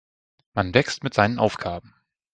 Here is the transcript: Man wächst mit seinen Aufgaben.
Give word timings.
Man 0.55 0.73
wächst 0.73 1.03
mit 1.03 1.13
seinen 1.13 1.37
Aufgaben. 1.37 1.93